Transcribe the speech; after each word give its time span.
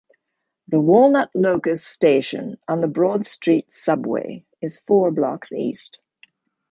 The 0.69 0.79
Walnut-Locust 0.79 1.85
station 1.85 2.57
on 2.67 2.81
the 2.81 2.87
Broad 2.87 3.23
Street 3.23 3.71
Subway 3.71 4.47
is 4.59 4.81
four 4.87 5.11
blocks 5.11 5.53
east. 5.53 5.99